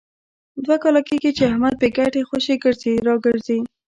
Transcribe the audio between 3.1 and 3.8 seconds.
ګرځي.